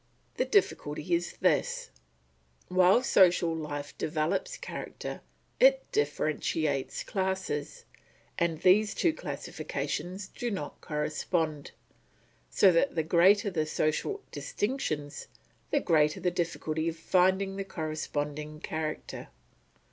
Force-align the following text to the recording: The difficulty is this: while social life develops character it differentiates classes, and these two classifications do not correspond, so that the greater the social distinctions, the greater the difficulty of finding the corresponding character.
The 0.37 0.45
difficulty 0.45 1.13
is 1.13 1.33
this: 1.41 1.91
while 2.69 3.03
social 3.03 3.55
life 3.55 3.95
develops 3.99 4.57
character 4.57 5.21
it 5.59 5.85
differentiates 5.91 7.03
classes, 7.03 7.85
and 8.39 8.59
these 8.63 8.95
two 8.95 9.13
classifications 9.13 10.27
do 10.29 10.49
not 10.49 10.81
correspond, 10.81 11.69
so 12.49 12.71
that 12.71 12.95
the 12.95 13.03
greater 13.03 13.51
the 13.51 13.67
social 13.67 14.23
distinctions, 14.31 15.27
the 15.69 15.79
greater 15.79 16.19
the 16.19 16.31
difficulty 16.31 16.89
of 16.89 16.97
finding 16.97 17.55
the 17.57 17.63
corresponding 17.63 18.59
character. 18.59 19.27